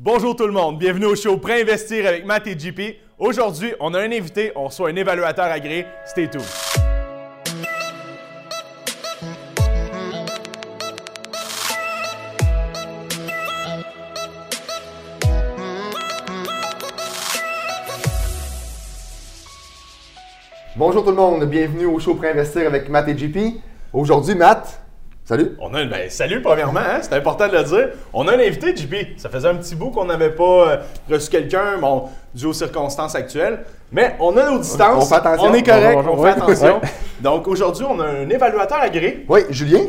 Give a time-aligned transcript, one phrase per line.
[0.00, 2.80] Bonjour tout le monde, bienvenue au show Pré-investir avec Matt et JP.
[3.18, 5.86] Aujourd'hui, on a un invité, on reçoit un évaluateur agréé.
[6.06, 6.44] Stay tuned.
[20.76, 23.60] Bonjour tout le monde, bienvenue au show Pré-investir avec Matt et JP.
[23.92, 24.80] Aujourd'hui, Matt,
[25.28, 25.56] salut.
[25.60, 27.88] On a, ben, salut premièrement, hein, c'est important de le dire.
[28.14, 29.18] On a un invité, JP.
[29.18, 30.76] Ça faisait un petit bout qu'on n'avait pas euh,
[31.10, 32.04] reçu quelqu'un, bon,
[32.34, 33.60] dû aux circonstances actuelles.
[33.92, 35.04] Mais on a nos distances.
[35.04, 35.50] On fait attention.
[35.50, 36.80] On est correct, Bonjour, on fait attention.
[36.80, 36.88] Ouais.
[37.20, 39.26] Donc aujourd'hui, on a un évaluateur agréé.
[39.28, 39.80] Oui, Julien,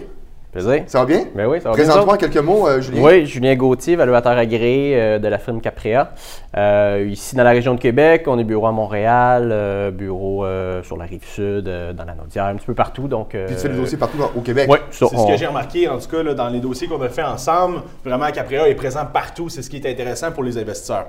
[0.52, 0.84] Plaisir.
[0.88, 1.26] ça va bien?
[1.35, 1.85] Ben oui, ça va bien.
[1.85, 3.03] Présente-moi quelques mots, euh, Julien.
[3.03, 6.09] Oui, Julien Gauthier, évaluateur agréé euh, de la firme Caprea.
[6.57, 10.81] Euh, ici dans la région de Québec, on est bureau à Montréal, euh, bureau euh,
[10.81, 13.07] sur la rive sud, euh, dans la Naudière, un petit peu partout.
[13.07, 14.67] Donc, euh, Puis tu fais des dossiers partout dans- au Québec.
[14.71, 17.09] Oui, C'est ce que j'ai remarqué, en tout cas, là, dans les dossiers qu'on a
[17.09, 17.81] fait ensemble.
[18.04, 19.49] Vraiment, Caprea est présent partout.
[19.49, 21.05] C'est ce qui est intéressant pour les investisseurs.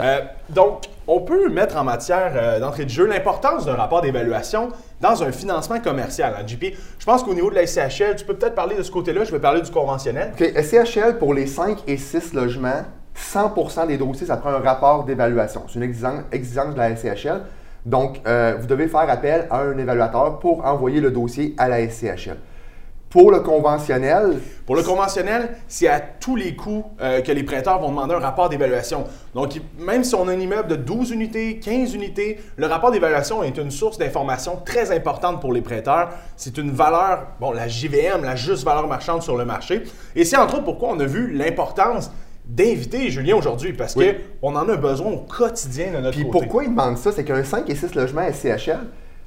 [0.00, 4.68] Euh, donc, on peut mettre en matière euh, d'entrée de jeu l'importance d'un rapport d'évaluation
[5.00, 6.34] dans un financement commercial.
[6.38, 6.66] hein, JP,
[6.98, 9.24] je pense qu'au niveau de la SCHL, tu peux peut-être parler de ce côté-là.
[9.24, 10.32] Je vais parler du conventionnel.
[10.38, 12.84] OK, SCHL, pour les 5 et 6 logements,
[13.16, 15.62] 100% des dossiers, ça prend un rapport d'évaluation.
[15.68, 17.42] C'est une exigence, de la SCHL.
[17.84, 21.86] Donc, euh, vous devez faire appel à un évaluateur pour envoyer le dossier à la
[21.88, 22.36] SCHL.
[23.12, 27.78] Pour le conventionnel, Pour le conventionnel, c'est à tous les coûts euh, que les prêteurs
[27.80, 29.04] vont demander un rapport d'évaluation.
[29.34, 32.90] Donc, il- même si on a un immeuble de 12 unités, 15 unités, le rapport
[32.92, 36.10] d'évaluation est une source d'information très importante pour les prêteurs.
[36.36, 39.82] C'est une valeur, bon, la JVM, la juste valeur marchande sur le marché.
[40.16, 42.10] Et c'est entre autres pourquoi on a vu l'importance
[42.46, 44.14] d'inviter Julien aujourd'hui, parce Oui.
[44.40, 46.38] qu'on en a besoin au quotidien de notre Puis côté.
[46.38, 47.12] pourquoi ils demandent ça?
[47.12, 48.78] C'est qu'un 5 et 6 logements SCHL,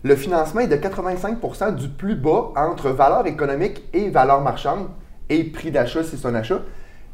[0.06, 4.88] le financement est de 85% du plus bas entre valeur économique et valeur marchande
[5.30, 6.60] et prix d'achat si c'est un achat.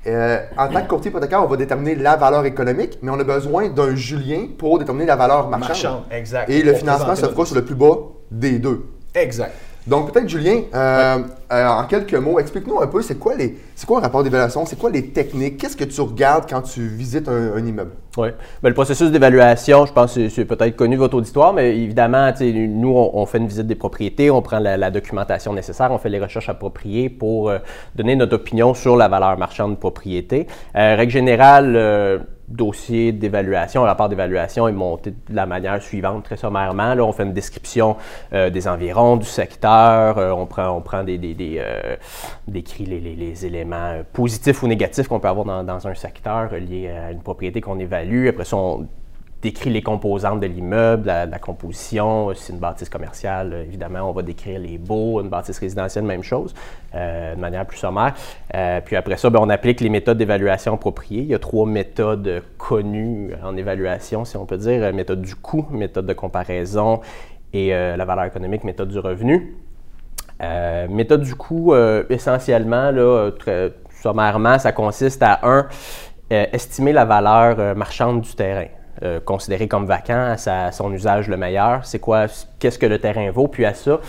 [0.07, 3.23] Euh, en tant que courtier hypothécaire, on va déterminer la valeur économique, mais on a
[3.23, 5.69] besoin d'un Julien pour déterminer la valeur marchande.
[5.69, 6.49] Marchande, exact.
[6.49, 7.95] Et le financement se fera sur le plus bas
[8.29, 8.85] des deux.
[9.15, 9.53] Exact.
[9.87, 11.17] Donc peut-être Julien, euh,
[11.51, 14.63] euh, en quelques mots, explique-nous un peu c'est quoi les, c'est quoi un rapport d'évaluation,
[14.65, 17.91] c'est quoi les techniques, qu'est-ce que tu regardes quand tu visites un, un immeuble?
[18.15, 18.27] Oui.
[18.61, 22.89] Ben, le processus d'évaluation, je pense que c'est- peut-être connu votre auditoire, mais évidemment, nous,
[22.95, 26.09] on, on fait une visite des propriétés, on prend la, la documentation nécessaire, on fait
[26.09, 27.57] les recherches appropriées pour euh,
[27.95, 30.45] donner notre opinion sur la valeur marchande de propriété.
[30.75, 36.93] Règle générale, dossier d'évaluation, rapport d'évaluation est monté de la manière suivante, très sommairement.
[36.93, 37.97] Là, on fait une description
[38.33, 41.95] euh, des environs, du secteur, euh, on prend, on prend des, des, euh,
[42.47, 47.21] décrit les, éléments positifs ou négatifs qu'on peut avoir dans, un secteur relié à une
[47.21, 48.27] propriété qu'on évalue.
[48.27, 48.57] Après ça,
[49.41, 54.11] décrit les composantes de l'immeuble, la, composition, si c'est une bâtisse commerciale, euh, évidemment, on
[54.11, 56.53] va décrire les baux, une bâtisse résidentielle, même chose,
[56.93, 58.13] euh, de manière plus sommaire.
[58.53, 61.21] Euh, puis après ça, ben, on applique les méthodes d'évaluation appropriées.
[61.21, 65.35] Il y a trois méthodes connues en évaluation, si on peut dire, Euh, méthode du
[65.35, 67.01] coût, méthode de comparaison
[67.53, 69.55] et euh, la valeur économique, méthode du revenu.
[70.41, 75.67] Euh, méthode du coût, euh, essentiellement, euh, très sommairement, ça consiste à, un,
[76.31, 78.67] euh, estimer la valeur euh, marchande du terrain,
[79.03, 81.81] euh, considéré comme vacant à sa- son usage le meilleur.
[81.85, 82.25] C'est quoi,
[82.59, 83.47] qu'est-ce que le terrain vaut?
[83.47, 83.99] Puis à ça,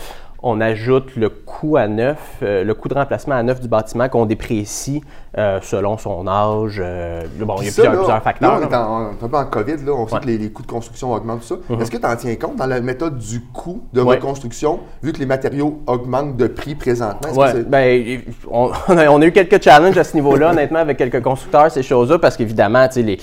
[0.45, 4.09] on ajoute le coût à neuf, euh, le coût de remplacement à neuf du bâtiment
[4.09, 5.01] qu'on déprécie
[5.37, 6.81] euh, selon son âge.
[6.83, 8.59] euh, bon, il y a ça, plusieurs, là, plusieurs facteurs.
[8.59, 10.63] Là, on est, en, un peu en COVID, là, on sait que les, les coûts
[10.63, 11.55] de construction augmentent, tout ça.
[11.69, 11.81] Mhm.
[11.81, 14.15] Est-ce que tu en tiens compte dans la méthode du coût de Ouais.
[14.17, 17.31] reconstruction, vu que les matériaux augmentent de prix présentement?
[17.47, 18.19] C'est- ben,
[18.51, 21.71] on, on a, on a eu quelques challenges à ce niveau-là, honnêtement, avec quelques constructeurs,
[21.71, 23.19] ces choses-là, parce qu'évidemment, tu sais, les-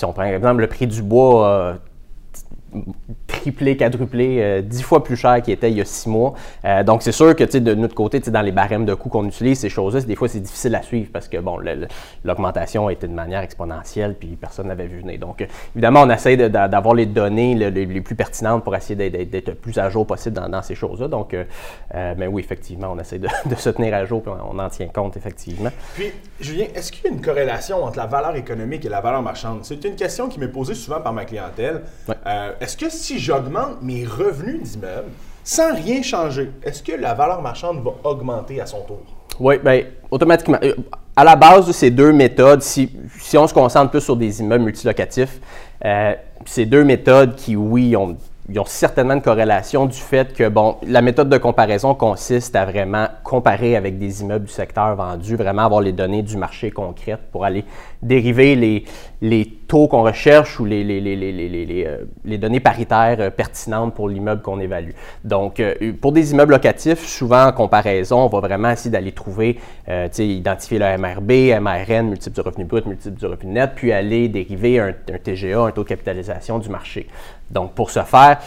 [0.00, 1.74] si on prend par exemple le prix du bois, euh,
[3.26, 6.34] triplé, quadruplé, euh, dix fois plus cher qu'il était il y a six mois.
[6.64, 9.58] Euh, donc, c'est sûr que de notre côté, dans les barèmes de coûts qu'on utilise,
[9.60, 11.58] ces choses-là, c'est- des fois, c'est difficile à suivre parce que bon,
[12.24, 15.18] l'augmentation a été de manière exponentielle puis personne n'avait vu venir.
[15.18, 19.48] Donc, euh, évidemment, on essaie d'avoir les données le- les, plus pertinentes pour essayer d'être-
[19.48, 21.08] le plus à jour possible dans, dans ces choses-là.
[21.08, 21.44] Donc, euh,
[22.16, 24.88] mais oui, effectivement, on essaie de, de se tenir à jour puis on, en tient
[24.88, 25.70] compte, effectivement.
[25.94, 29.22] Puis, Julien, est-ce qu'il y a une corrélation entre la valeur économique et la valeur
[29.22, 29.60] marchande?
[29.62, 31.82] C'est une question qui m'est posée souvent par ma clientèle.
[32.26, 35.08] Euh, est-ce que si j'augmente mes revenus d'immeuble
[35.42, 39.00] sans rien changer, est-ce que la valeur marchande va augmenter à son tour?
[39.38, 40.58] Oui, bien, automatiquement.
[40.62, 40.74] euh,
[41.16, 42.90] À la base de ces deux méthodes, si,
[43.34, 45.40] on se concentre plus sur des immeubles multilocatifs,
[45.84, 46.14] euh,
[46.44, 48.16] ces deux méthodes qui, oui, ont,
[48.50, 52.64] ils ont certainement une corrélation du fait que, bon, la méthode de comparaison consiste à
[52.64, 57.20] vraiment comparer avec des immeubles du secteur vendus, vraiment avoir les données du marché concrètes
[57.30, 57.64] pour aller
[58.02, 58.84] dériver les,
[59.22, 64.08] les taux qu'on recherche ou les, les, les, les euh, données paritaires euh, pertinentes pour
[64.08, 64.90] l'immeuble qu'on évalue.
[65.22, 69.58] Donc, euh, pour des immeubles locatifs, souvent en comparaison, on va vraiment essayer d'aller trouver,
[70.18, 74.80] identifier le MRB, MRN, multiple du revenu brut, multiple du revenu net, puis aller dériver
[74.80, 77.06] un, un TGA, un taux de capitalisation du marché.
[77.50, 78.38] Donc, pour ce faire,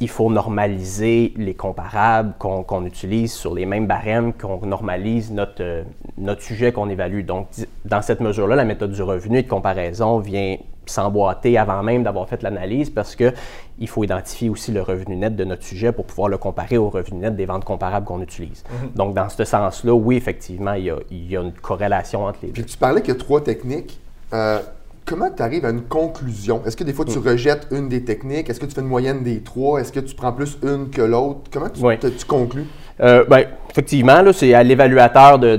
[0.00, 5.84] il faut normaliser les comparables qu'on utilise sur les mêmes barèmes qu'on normalise notre,
[6.18, 7.24] notre sujet qu'on évalue.
[7.24, 7.48] Donc,
[7.84, 10.56] dans cette mesure-là, la méthode du revenu et de comparaison vient
[10.86, 15.44] s'emboîter avant même d'avoir fait l'analyse parce qu'il faut identifier aussi le revenu net de
[15.44, 18.64] notre sujet pour pouvoir le comparer au revenu net des ventes comparables qu'on utilise.
[18.70, 18.90] Mhm.
[18.94, 22.64] Donc, dans ce sens-là, oui, effectivement, il y, a, une corrélation entre les deux.
[22.64, 24.00] tu parlais qu'il y a trois techniques.
[24.32, 24.60] Euh,
[25.04, 26.62] comment tu arrives à une conclusion?
[26.66, 27.28] Est-ce que des fois tu mm.
[27.28, 28.48] rejettes une des techniques?
[28.48, 29.80] Est-ce que tu fais une moyenne des trois?
[29.80, 31.40] Est-ce que tu prends plus une que l'autre?
[31.52, 32.66] Comment tu, tu conclus?
[33.00, 35.56] Euh, ben, effectivement, c'est à l'évaluateur de,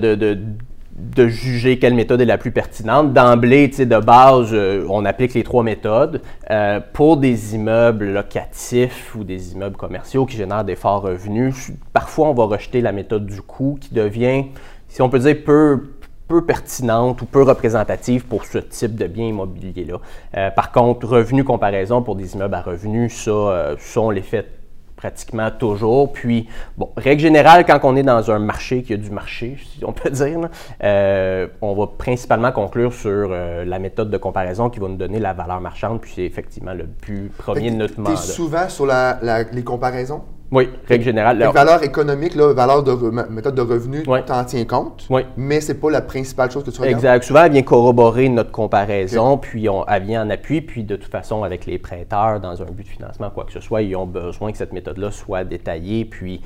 [0.95, 3.13] de juger quelle méthode est la plus pertinente.
[3.13, 6.21] D'emblée, de base, euh, on applique les trois méthodes.
[6.51, 12.29] Euh, pour des immeubles locatifs ou des immeubles commerciaux qui génèrent des forts revenus, parfois
[12.29, 14.45] on va rejeter la méthode du coût qui devient,
[14.87, 15.81] si on peut dire, peu,
[16.27, 19.99] peu pertinente ou peu représentative pour ce type de bien immobilier-là.
[20.37, 24.63] Euh, par contre, revenu comparaison pour des immeubles à revenus, ça, ça on les fait
[25.03, 26.13] pratiquement toujours.
[26.13, 26.47] Puis,
[26.77, 29.91] bon, règle générale, quand on est dans un marché qui a du marché, si on
[29.91, 30.39] peut dire,
[30.81, 35.19] euh, on va principalement conclure sur euh, la méthode de comparaison qui va nous donner
[35.19, 38.15] la valeur marchande, puis c'est effectivement le plus premier de notre mandat.
[38.15, 40.21] souvent sur les comparaisons?
[40.53, 41.39] Oui, règle générale.
[41.39, 42.93] La valeur économique, la valeur de
[43.31, 45.23] méthode de revenu, tu en tiens compte, oui.
[45.35, 46.97] mais ce n'est pas la principale chose que tu regardes.
[46.97, 47.23] Exact.
[47.23, 51.09] Souvent, elle vient corroborer notre comparaison, puis on, elle vient en appui, puis de toute
[51.09, 54.05] façon, avec les prêteurs, dans un but de financement, quoi que ce soit, ils ont
[54.05, 56.39] besoin que cette méthode-là soit détaillée, puis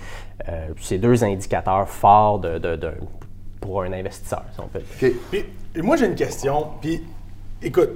[0.47, 2.77] euh, c'est deux indicateurs forts de,
[3.59, 4.79] pour un investisseur, si on peut
[5.31, 5.43] Puis,
[5.83, 7.03] moi, j'ai une question, puis
[7.61, 7.89] écoute,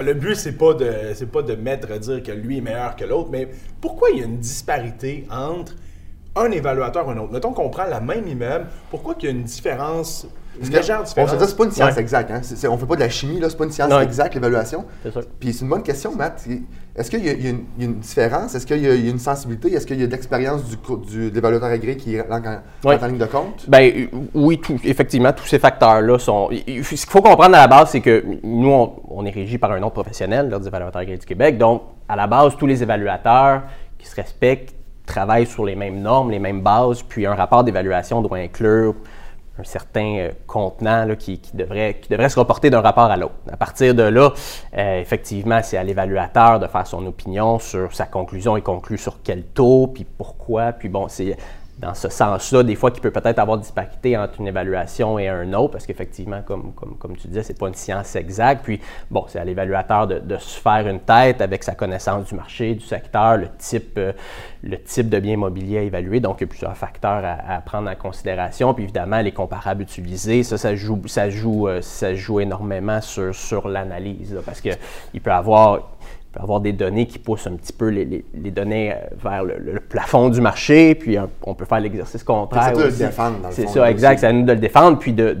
[0.00, 2.96] le but, c'est pas de c'est pas de mettre à dire que lui est meilleur
[2.96, 3.48] que l'autre, mais
[3.80, 5.74] pourquoi il y a une disparité entre
[6.34, 7.32] un évaluateur et un autre?
[7.32, 10.26] Mettons qu'on prend la même immeuble, pourquoi il y a une différence
[10.58, 11.32] parce que, légère différence?
[11.32, 12.30] On c'est pas une science exacte.
[12.30, 12.40] Hein?
[12.70, 14.86] on fait pas de la chimie, là, c'est pas une science exacte, l'évaluation.
[15.02, 16.46] C'est Puis c'est une bonne question, Matt.
[16.96, 18.54] Est-ce qu'il y, a une différence?
[18.54, 19.70] Est-ce qu'il y, a une sensibilité?
[19.74, 20.76] Est-ce qu'il y a de l'expérience du,
[21.06, 22.48] du, de l'évaluateur agréé qui rentre
[22.84, 23.68] en, en, ligne de compte?
[23.68, 26.48] Bien, oui, effectivement, tous ces facteurs-là sont.
[26.50, 28.70] Ce qu'il faut comprendre à la base, c'est que nous,
[29.10, 31.58] on, est régi par un autre professionnel, l'Ordre des évaluateurs agréés du Québec.
[31.58, 33.64] Donc, à la base, tous les évaluateurs
[33.98, 38.22] qui se respectent travaillent sur les mêmes normes, les mêmes bases, puis un rapport d'évaluation
[38.22, 38.94] doit inclure
[39.58, 43.34] un certain euh, contenant qui, devrait, qui devrait se reporter d'un rapport à l'autre.
[43.50, 44.32] À partir de là,
[44.76, 49.22] euh, effectivement, c'est à l'évaluateur de faire son opinion sur sa conclusion et conclut sur
[49.22, 50.72] quel taux, puis pourquoi.
[50.72, 51.36] Puis bon, c'est
[51.78, 55.52] dans ce sens-là, des fois, qu'il peut peut-être avoir disparité entre une évaluation et un
[55.52, 58.64] autre, parce qu'effectivement, comme, comme, comme, tu disais, c'est pas une science exacte.
[58.64, 58.80] Puis,
[59.10, 62.84] bon, c'est à l'évaluateur de, se faire une tête avec sa connaissance du marché, du
[62.84, 64.12] secteur, le type, euh,
[64.62, 66.20] le type de bien immobilier à évaluer.
[66.20, 68.72] Donc, il y a plusieurs facteurs à, prendre en considération.
[68.72, 73.34] Puis, évidemment, les comparables utilisés, ça, ça joue, ça joue, euh, ça joue énormément sur,
[73.34, 75.90] sur l'analyse, parce qu'il peut avoir
[76.38, 80.40] avoir des données qui poussent un petit peu les, données euh, vers le, plafond du
[80.40, 82.72] marché, puis on peut faire l'exercice contraire.
[82.74, 84.20] C'est ça, de le défendre, C'est ça, exact.
[84.20, 85.36] C'est à nous de le défendre, puis de,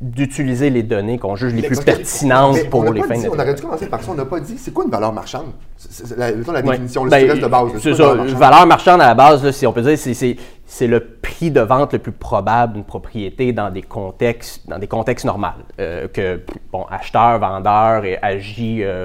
[0.00, 3.62] d'utiliser les données qu'on juge les plus pertinentes pour les fins dit, On aurait dû
[3.62, 4.10] commencer par ça.
[4.10, 5.52] On n'a pas dit c'est quoi une valeur marchande?
[5.76, 7.70] C'est la, la définition, le ben, de base.
[7.78, 8.14] C'est ça.
[8.14, 11.92] Valeur, valeur marchande à la base, si on peut dire, c'est le prix de vente
[11.92, 15.48] le plus probable d'une propriété dans des contextes dans des contextes normaux.
[15.78, 16.40] Euh, que
[16.72, 19.04] bon, acheteur, vendeur agit euh,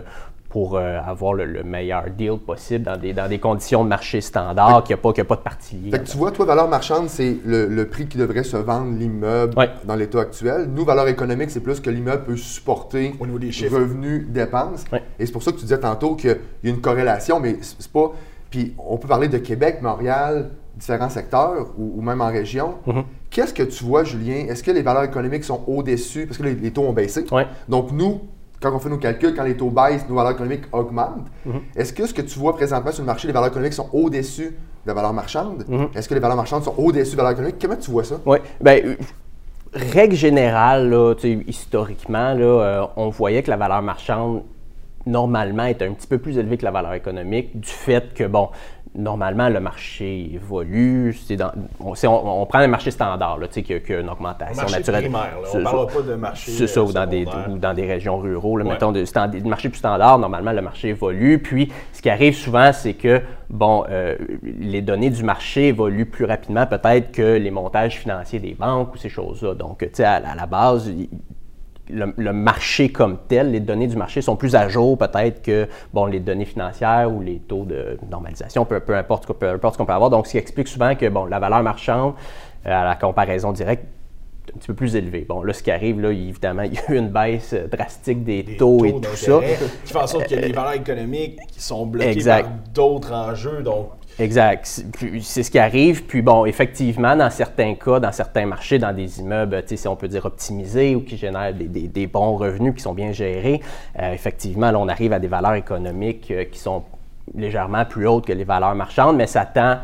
[0.55, 4.85] pour euh, avoir le, meilleur deal possible dans des, dans des conditions de marché standard,
[4.85, 6.03] qu'il n'y a, a, pas de partie liée.
[6.05, 9.53] tu vois, toi, valeur marchande, c'est le, prix qui devrait se vendre l'immeuble
[9.83, 10.69] dans l'état actuel.
[10.73, 14.85] Nous, valeur économique, c'est plus que l'immeuble peut supporter au niveau des revenus, dépenses.
[15.19, 17.91] Et c'est pour ça que tu disais tantôt qu'il y a une corrélation, mais c'est
[17.91, 18.13] pas.
[18.49, 22.75] Puis on peut parler de Québec, Montréal, différents secteurs ou, même en région.
[22.87, 23.03] Mm-hmm.
[23.29, 24.45] Qu'est-ce que tu vois, Julien?
[24.47, 26.27] Est-ce que les valeurs économiques sont au-dessus?
[26.27, 27.25] Parce que les, les taux ont baissé.
[27.67, 28.21] Donc, nous,
[28.65, 31.27] quand on fait nos calculs, quand les taux baissent, nos valeurs économiques augmentent.
[31.45, 31.61] Mhm.
[31.75, 34.49] Est-ce que ce que tu vois présentement sur le marché, les valeurs économiques sont au-dessus
[34.49, 35.65] de la valeur marchande?
[35.67, 35.89] Mhm.
[35.95, 37.57] Est-ce que les valeurs marchandes sont au-dessus de la valeur économique?
[37.61, 38.15] Comment tu vois ça?
[38.25, 38.37] Oui.
[38.61, 38.95] Bien, euh,
[39.73, 41.13] règle générale, là,
[41.47, 44.41] historiquement, là, euh, on voyait que la valeur marchande
[45.05, 48.49] normalement est un petit peu plus élevée que la valeur économique du fait que, bon,
[48.95, 51.15] normalement, le marché évolue.
[51.37, 55.03] Dans, on, prend un marché standard, là, qui, a, qui a une augmentation marché naturelle.
[55.03, 55.49] Primaire, là.
[55.53, 56.51] On ne parle pas de marché.
[56.51, 57.25] C'est ça, ou dans, des,
[57.57, 58.57] dans des régions ruraux.
[58.57, 59.03] Là, Mettons, de,
[59.47, 61.39] marché plus standard, normalement, le marché évolue.
[61.39, 66.25] Puis, ce qui arrive souvent, c'est que, bon, euh, les données du marché évoluent plus
[66.25, 69.53] rapidement, peut-être, que les montages financiers des banques ou ces choses-là.
[69.53, 70.91] Donc, tu sais, à, la base,
[71.89, 76.05] le, marché comme tel, les données du marché sont plus à jour peut-être que bon,
[76.05, 79.85] les données financières ou les taux de normalisation, peu, peu importe, peu importe ce qu'on
[79.85, 80.09] peut avoir.
[80.09, 82.13] Donc, ce qui explique souvent que bon, la valeur marchande,
[82.65, 83.85] euh, à la comparaison directe,
[84.53, 85.25] un petit peu plus élevé.
[85.27, 88.43] Bon, là, ce qui arrive, là, évidemment, il y a eu une baisse drastique des,
[88.57, 89.39] taux, et tout ça.
[89.85, 93.61] Qui fait en sorte que les valeurs économiques sont bloquées par d'autres enjeux.
[93.63, 94.83] Donc, Exact.
[95.21, 96.05] C'est ce qui arrive.
[96.05, 100.07] Puis bon, effectivement, dans certains cas, dans certains marchés, dans des immeubles, si on peut
[100.07, 103.61] dire optimisés ou qui génèrent des, bons revenus, qui sont bien gérés,
[103.99, 106.83] euh, effectivement, là, on arrive à des valeurs économiques euh, qui sont
[107.33, 109.77] légèrement plus hautes que les valeurs marchandes, mais ça tend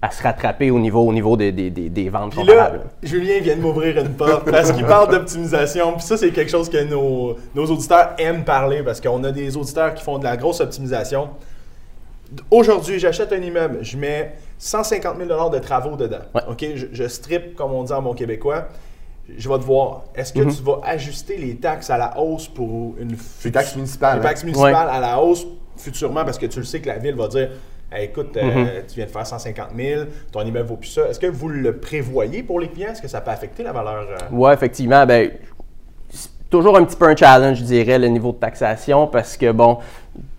[0.00, 2.72] à se rattraper au niveau, au niveau des, des, des ventes puis Là,
[3.04, 5.92] Julien vient de m'ouvrir une porte parce qu'il parle d'optimisation.
[5.92, 9.56] Puis ça, c'est quelque chose que nos, nos auditeurs aiment parler parce qu'on a des
[9.56, 11.28] auditeurs qui font de la grosse optimisation.
[12.50, 16.20] Aujourd'hui, j'achète un immeuble, je mets 150 000 de travaux dedans.
[16.48, 16.64] OK?
[16.92, 18.68] Je, strip, comme on dit en bon québécois.
[19.36, 20.04] Je vais te voir.
[20.14, 20.54] Est-ce que mhm.
[20.54, 23.16] tu vas ajuster les taxes à la hausse pour une.
[23.44, 24.18] Les taxes municipales.
[24.18, 27.14] Les taxes municipales à la hausse futurement parce que tu le sais que la ville
[27.14, 27.50] va dire
[28.00, 28.68] écoute, euh, mhm.
[28.88, 31.08] tu viens de faire 150 000, ton immeuble vaut plus ça.
[31.08, 32.92] Est-ce que vous le prévoyez pour les clients?
[32.92, 34.06] Est-ce que ça peut affecter la valeur?
[34.08, 34.16] Euh?
[34.30, 35.04] Oui, effectivement.
[35.06, 35.30] Ben,
[36.50, 39.78] toujours un petit peu un challenge, je dirais, le niveau de taxation, parce que, bon,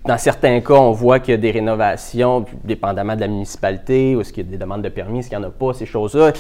[0.06, 4.22] dans certains cas, on voit qu'il y a des rénovations, dépendamment de la municipalité, ou
[4.22, 5.86] est-ce qu'il y a des demandes de permis, est-ce qu'il n'y en a pas, ces
[5.86, 6.34] choses-là.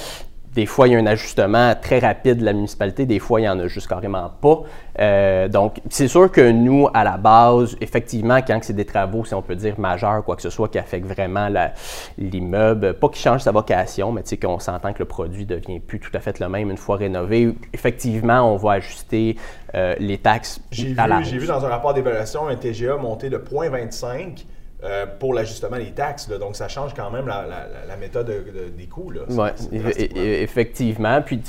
[0.54, 3.44] Des fois, il y a un ajustement très rapide de la municipalité, des fois, il
[3.44, 4.62] n'y en a juste carrément pas.
[5.00, 9.34] Euh, donc, c'est sûr que nous, à la base, effectivement, quand c'est des travaux, si
[9.34, 11.48] on peut dire majeurs, quoi que ce soit, qui affectent vraiment
[12.18, 15.80] l'immeuble, pas qu'il change sa vocation, mais tu sais qu'on s'entend que le produit devient
[15.80, 17.56] plus tout à fait le même une fois rénové.
[17.74, 19.38] Effectivement, on va ajuster
[19.74, 24.46] euh, les taxes J'ai vu, vu dans un rapport d'évaluation un TGA monter de 0,25
[24.84, 26.30] euh, pour l'ajustement des taxes.
[26.30, 28.30] Donc, ça change quand même la, méthode
[28.76, 29.12] des coûts.
[29.30, 29.48] Oui,
[30.12, 31.22] effectivement.
[31.22, 31.42] Puis,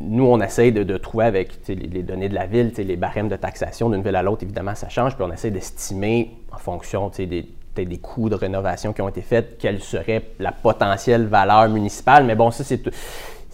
[0.00, 3.90] nous, on essaie de, trouver avec les, données de la ville, les barèmes de taxation
[3.90, 5.16] d'une ville à l'autre, évidemment, ça change.
[5.16, 9.58] Puis, on essaie d'estimer en fonction des, des coûts de rénovation qui ont été faits,
[9.58, 12.24] quelle serait la potentielle valeur municipale.
[12.24, 12.88] Mais bon, ça, c'est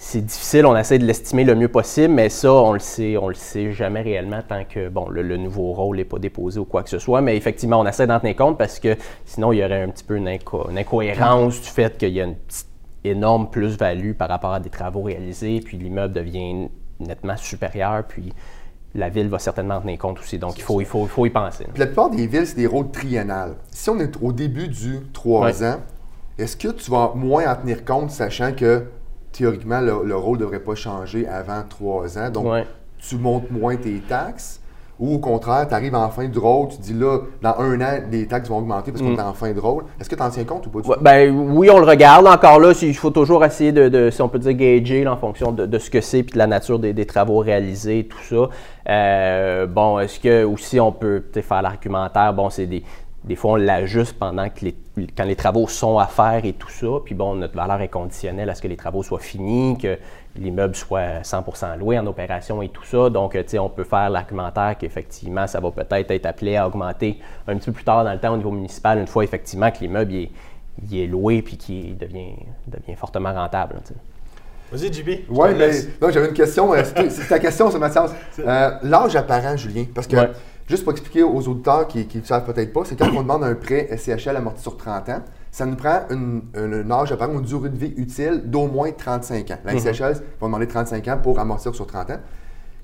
[0.00, 3.28] c'est difficile, on essaie de l'estimer le mieux possible, mais ça, on le sait, on
[3.28, 6.84] le sait jamais réellement tant que bon, le, nouveau rôle n'est pas déposé ou quoi
[6.84, 7.20] que ce soit.
[7.20, 10.04] Mais effectivement, on essaie d'en tenir compte parce que sinon, il y aurait un petit
[10.04, 12.68] peu une, incohérence du fait qu'il y a une petite,
[13.04, 16.68] énorme plus-value par rapport à des travaux réalisés, puis l'immeuble devient
[17.00, 18.32] nettement supérieur, puis
[18.94, 20.38] la ville va certainement en tenir compte aussi.
[20.38, 21.66] Donc, il faut, il, faut, il faut y penser.
[21.76, 23.54] la plupart des villes, c'est des rôles triennales.
[23.70, 25.76] Si on est au début du 3 ans,
[26.38, 28.84] est-ce que tu vas moins en tenir compte, sachant que
[29.32, 32.30] théoriquement, le, rôle ne devrait pas changer avant trois ans.
[32.30, 32.46] Donc,
[32.98, 34.60] tu montes moins tes taxes.
[35.00, 38.00] Ou au contraire, tu arrives en fin de rôle, tu dis là, dans un an,
[38.10, 39.18] les taxes vont augmenter parce qu'on mm.
[39.18, 39.84] est en fin de rôle.
[40.00, 40.94] Est-ce que tu en tiens compte ou pas du tout?
[41.00, 42.26] Ben, oui, on le regarde.
[42.26, 45.78] Encore là, il faut toujours essayer de, si on peut dire, gager en fonction de,
[45.78, 48.48] ce que c'est puis de la nature des, travaux réalisés, tout ça.
[48.88, 52.82] Euh, bon, est-ce que aussi on peut faire l'argumentaire, bon, c'est des,
[53.22, 54.74] des fois, on l'ajuste pendant que les,
[55.16, 56.86] quand les travaux sont à faire et tout ça.
[57.04, 59.98] Puis bon, notre valeur est conditionnelle à ce que les travaux soient finis, que
[60.36, 63.10] l'immeuble soit 100% loué en opération et tout ça.
[63.10, 67.18] Donc, tu sais, on peut faire l'argumentaire qu'effectivement, ça va peut-être être appelé à augmenter
[67.46, 69.80] un petit peu plus tard dans le temps au niveau municipal, une fois effectivement que
[69.80, 70.30] l'immeuble est,
[70.92, 72.34] est loué puis qu'il devient,
[72.66, 73.76] devient fortement rentable.
[74.70, 75.08] Vas-y, JB.
[75.30, 75.72] Oui, mais
[76.12, 76.74] j'avais une question.
[76.74, 78.12] Euh, c'est ta question, c'est Mathias.
[78.38, 80.16] Euh, L'âge apparent, Julien, parce que
[80.68, 83.54] Juste pour expliquer aux auditeurs qui ne savent peut-être pas, c'est quand on demande un
[83.54, 87.70] prêt SCHL amorti sur 30 ans, ça nous prend une, un âge, apparemment, une durée
[87.70, 89.58] de vie utile d'au moins 35 ans.
[89.64, 89.80] La mhm.
[89.80, 92.20] SCHL va demander 35 ans pour amortir sur 30 ans.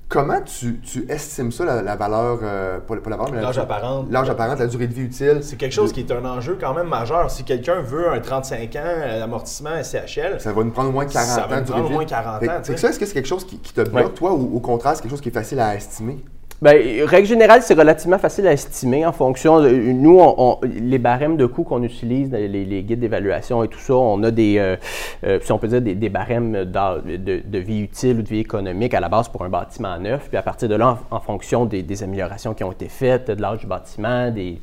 [0.07, 4.05] Comment tu, estimes ça, la, valeur, euh, pas, la valeur, mais l'âge apparent.
[4.09, 5.39] L'âge apparent, la durée de vie utile.
[5.41, 7.31] C'est quelque chose qui est un enjeu quand même majeur.
[7.31, 11.27] Si quelqu'un veut un 35 ans d'amortissement SCHL, ça va nous prendre au moins 40
[11.27, 11.49] ça va ans.
[11.49, 12.47] Ça va nous prendre au moins 40 ans.
[12.61, 15.01] C'est ça, est-ce que c'est quelque chose qui, te bloque, toi, ou au contraire, c'est
[15.01, 16.23] quelque chose qui est facile à estimer?
[16.61, 16.71] Bien,
[17.05, 19.69] règle générale, c'est relativement facile à estimer en fonction de.
[19.69, 20.21] Nous,
[20.63, 24.57] les barèmes de coûts qu'on utilise, les, guides d'évaluation et tout ça, on a des,
[24.57, 24.77] euh,
[25.25, 29.01] euh, si on peut dire, des, barèmes de, vie utile ou de vie économique à
[29.01, 30.29] la base pour un bâtiment neuf.
[30.29, 33.41] Puis à partir de là, en, fonction des, des, améliorations qui ont été faites, de
[33.41, 34.61] l'âge du bâtiment, des,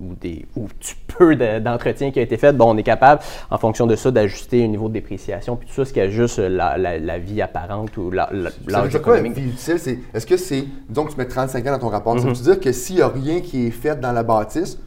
[0.00, 3.58] ou, des, ou du peu d'entretien qui a été fait, bon, on est capable, en
[3.58, 6.76] fonction de ça, d'ajuster un niveau de dépréciation, puis tout ça, ce qui ajuste la,
[6.76, 9.02] la, vie apparente ou l'âge économique.
[9.02, 9.98] Quoi, vie utile?
[10.12, 12.42] Est-ce que c'est, donc tu mets 35 ans dans ton rapport, ça veut mm-hmm.
[12.42, 14.78] dire que s'il n'y a rien qui est fait dans la bâtisse,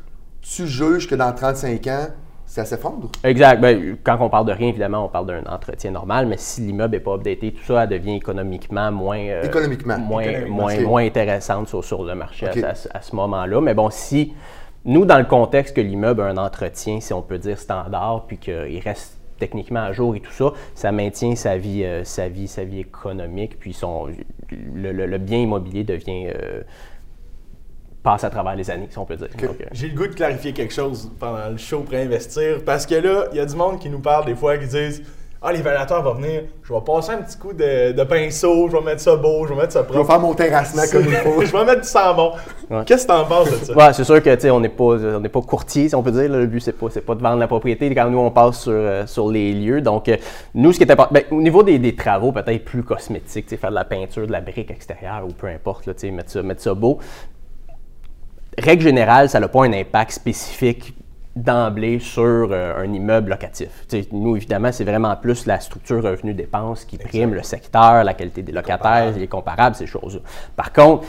[0.41, 2.07] tu juges que dans 35 ans,
[2.45, 3.11] ça s'effondre?
[3.23, 3.61] Exact.
[3.61, 6.95] Ben, quand on parle de rien, évidemment, on parle d'un entretien normal, mais si l'immeuble
[6.95, 9.99] n'est pas updaté, tout ça devient économiquement moins, euh, économiquement.
[9.99, 13.61] moins, moins, moins intéressante sur, sur, le marché à, à, ce moment-là.
[13.61, 14.33] Mais bon, si
[14.85, 18.37] nous, dans le contexte que l'immeuble a un entretien, si on peut dire standard, puis
[18.37, 22.47] qu'il reste techniquement à jour et tout ça, ça maintient sa vie, euh, sa vie,
[22.47, 24.07] sa vie économique, puis son,
[24.49, 26.61] le, le- le bien immobilier devient euh,
[28.03, 29.27] passe à travers les années, si on peut dire.
[29.43, 32.95] Euh, J'ai le goût de clarifier quelque chose pendant le show pour investir parce que
[32.95, 35.03] là, il y a du monde qui nous parle des fois qui disent
[35.41, 38.83] Ah, l'évaluateur va venir, je vais passer un petit coup de, de pinceau, je vais
[38.83, 40.11] mettre ça beau, je vais mettre ça Je vais propre.
[40.11, 41.41] faire mon terrassement comme il faut.
[41.45, 42.33] je vais mettre du sang bon.
[42.69, 42.83] Ouais.
[42.85, 43.73] Qu'est-ce que t'en penses de ça?
[43.73, 46.03] Ouais, c'est sûr que tu sais, on n'est pas on n'est pas courtier si on
[46.03, 46.29] peut dire.
[46.29, 46.39] là.
[46.39, 48.73] Le but c'est pas c'est pas de vendre la propriété quand nous on passe sur,
[48.73, 49.79] euh, sur les lieux.
[49.81, 50.17] Donc euh,
[50.55, 53.51] nous ce qui est important, ben, au niveau des, des travaux peut-être plus cosmétiques, tu
[53.51, 56.11] sais, faire de la peinture, de la brique extérieure ou peu importe, là, tu sais,
[56.11, 56.99] mettre ça mettre ça beau.
[58.57, 60.93] Règle générale, ça n'a pas un impact spécifique
[61.43, 63.85] d'emblée sur euh, un immeuble locatif.
[64.11, 68.51] Nous, évidemment, c'est vraiment plus la structure revenu-dépenses qui prime le secteur, la qualité des
[68.51, 70.21] locataires, les comparables, ces choses-là.
[70.55, 71.05] Par contre,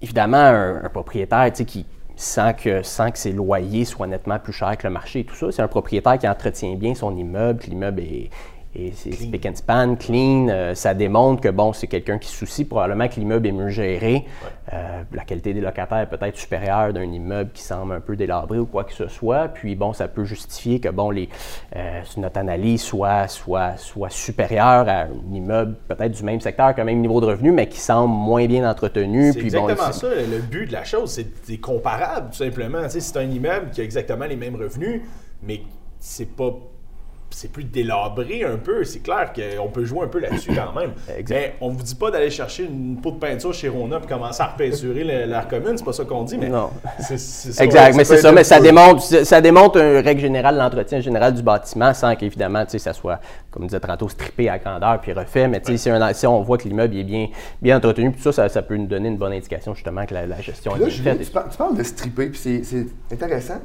[0.00, 1.86] évidemment, un, un propriétaire qui
[2.16, 5.50] sent que, que ses loyers soient nettement plus chers que le marché et tout ça,
[5.50, 8.30] c'est un propriétaire qui entretient bien son immeuble, que l'immeuble est,
[8.74, 10.48] est- c'est spick and span, clean.
[10.48, 13.68] euh, ça démontre que bon, c'est quelqu'un qui se soucie probablement que l'immeuble est mieux
[13.70, 14.24] géré.
[14.72, 18.58] Euh, la qualité des locataires est peut-être supérieure d'un immeuble qui semble un peu délabré
[18.58, 19.48] ou quoi que ce soit.
[19.48, 21.28] Puis bon, ça peut justifier que bon, les,
[21.76, 26.84] euh, notre analyse soit, soit, soit supérieure à un immeuble peut-être du même secteur, qu'un
[26.84, 29.32] même niveau de revenu, mais qui semble moins bien entretenu.
[29.32, 32.82] C'est Puis bon, exactement ça, le but de la chose, c'est c'est comparable, tout simplement.
[32.84, 35.02] Tu sais, c'est un immeuble qui a exactement les mêmes revenus,
[35.42, 35.60] mais
[36.00, 36.52] c'est pas.
[37.36, 38.84] C'est plus délabré un peu.
[38.84, 40.92] C'est clair qu'on peut jouer un peu là-dessus quand même.
[41.30, 44.40] Mais on vous dit pas d'aller chercher une pot de peinture chez Rona et commencer
[44.42, 45.76] à repeinturer l'air commune.
[45.76, 46.48] C'est pas ça qu'on dit, mais.
[46.48, 46.70] Non.
[47.00, 49.96] c'est- ça, Exact, ouais, mais ça c'est ça, mais un ça démontre, ça démontre une
[50.04, 54.08] règle générale, l'entretien général du bâtiment, sans qu'évidemment, tu sais, ça soit, comme disait tantôt,
[54.08, 55.48] strippé à grandeur puis refait.
[55.48, 57.28] Mais tu sais, si, un- si on voit que l'immeuble est bien,
[57.60, 60.14] bien entretenu, puis tout ça, ça, ça peut nous donner une bonne indication justement que
[60.14, 61.24] la, la gestion Puis là, est bien faite.
[61.26, 63.58] tu, par- tu parles de stripper, puis c'est- c'est intéressant.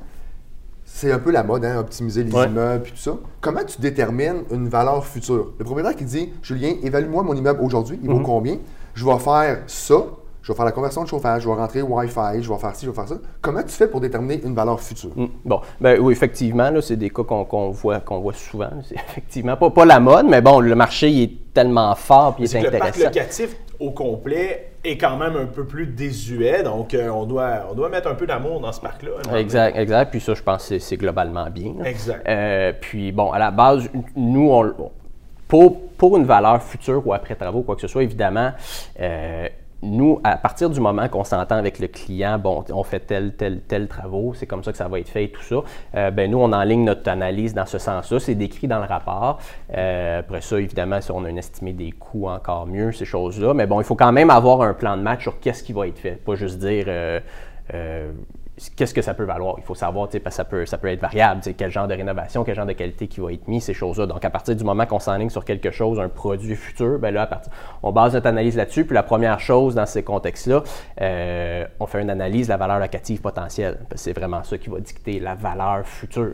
[0.92, 2.48] C'est un peu la mode, hein, optimiser les Ouais.
[2.48, 3.12] immeubles puis tout ça.
[3.42, 5.54] Comment tu détermines une valeur future?
[5.58, 8.18] Le propriétaire qui dit Julien, évalue-moi mon immeuble aujourd'hui, il Mhm.
[8.18, 8.58] vaut combien?
[8.96, 9.96] Je vais faire ça,
[10.42, 12.86] je vais faire la conversion de chauffage, je vais rentrer Wi-Fi, je vais faire ci,
[12.86, 13.16] je vais faire ça.
[13.42, 15.12] Comment tu fais pour déterminer une valeur future?
[15.16, 15.28] Mm.
[15.46, 18.70] Bon, ben oui, effectivement, là, c'est des cas qu'on voit, qu'on voit souvent.
[18.86, 22.44] C'est effectivement pas, pas la mode, mais bon, le marché il est tellement fort puis
[22.46, 23.10] il C'est est que le parc intéressant.
[23.20, 27.74] locatif au complet est quand même un peu plus désuet, donc euh, on, doit, on
[27.76, 29.12] doit mettre un peu d'amour dans ce parc-là.
[29.38, 30.12] Exact, exact.
[30.12, 31.74] Puis ça, je pense que c'est- globalement bien.
[31.80, 31.90] là.
[31.90, 32.28] Exact.
[32.28, 34.92] Euh, puis bon, à la base, nous, on,
[35.48, 38.52] pour, pour une valeur future ou après travaux, quoi que ce soit, évidemment,
[39.00, 39.48] euh,
[39.82, 43.62] nous, à partir du moment qu'on s'entend avec le client, bon, on fait tel, tel,
[43.62, 45.56] tel travaux, c'est comme ça que ça va être fait et tout ça,
[45.96, 48.20] euh, ben nous, on enligne notre analyse dans ce sens-là.
[48.20, 49.40] C'est décrit dans le rapport.
[49.74, 53.54] Euh, après ça, évidemment, si on a un estimé des coûts, encore mieux, ces choses-là.
[53.54, 55.88] Mais bon, il faut quand même avoir un plan de match sur qu'est-ce qui va
[55.88, 56.24] être fait.
[56.24, 56.86] Pas juste dire...
[56.88, 57.20] euh,
[58.76, 59.56] qu'est-ce que ça peut valoir?
[59.58, 62.44] Il faut savoir, parce que ça peut, ça peut être variable, quel genre de rénovation,
[62.44, 64.06] quel genre de qualité qui va être mis, ces choses-là.
[64.06, 67.24] Donc, à partir du moment qu'on s'enligne sur quelque chose, un produit futur, ben là,
[67.24, 67.52] à partir,
[67.84, 68.86] on base notre analyse là-dessus.
[68.86, 70.64] Puis la première chose dans ces contextes-là,
[71.02, 73.80] euh, on fait une analyse de la valeur locative potentielle.
[73.96, 76.34] C'est vraiment ça qui va dicter la valeur future.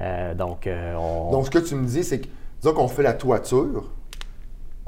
[0.00, 1.32] Euh, donc, euh, on...
[1.32, 2.28] Donc, ce que tu me dis, c'est que,
[2.60, 3.90] disons qu'on fait la toiture,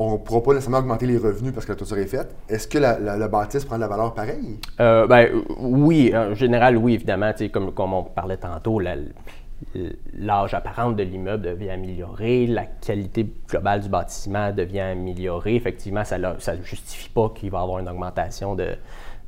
[0.00, 2.34] on ne pourra pas nécessairement augmenter les revenus parce que la toiture est faite.
[2.48, 4.58] Est-ce que la, la, la bâtisse prend de la valeur pareille?
[4.80, 7.32] Euh, ben, oui, en général, oui, évidemment.
[7.52, 13.88] Comme, comme on parlait tantôt, l'âge apparent de l'immeuble devient amélioré, la qualité globale du
[13.88, 15.56] bâtiment devient améliorée.
[15.56, 18.68] Effectivement, ça ne justifie pas qu'il va y avoir une augmentation de